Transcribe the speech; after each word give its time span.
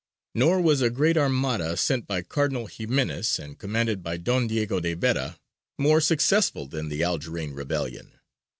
Nor 0.33 0.59
was 0.61 0.81
a 0.81 0.89
great 0.89 1.15
Armada, 1.15 1.77
sent 1.77 2.07
by 2.07 2.23
Cardinal 2.23 2.67
Ximenes, 2.67 3.37
and 3.37 3.59
commanded 3.59 4.01
by 4.01 4.17
Don 4.17 4.47
Diego 4.47 4.79
de 4.79 4.95
Vera, 4.95 5.37
more 5.77 6.01
successful 6.01 6.65
than 6.65 6.89
the 6.89 7.03
Algerine 7.03 7.53
rebellion. 7.53 8.13